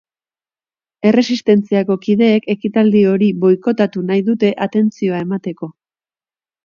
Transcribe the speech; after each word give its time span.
Erresistentziako 1.09 1.97
kideek 2.07 2.49
ekitaldi 2.55 3.03
hori 3.11 3.29
boikotatu 3.47 4.05
nahi 4.09 4.25
dute 4.31 4.51
atentzioa 4.67 5.21
emateko. 5.27 5.71